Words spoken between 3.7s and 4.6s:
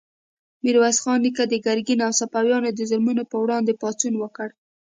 پاڅون وکړ.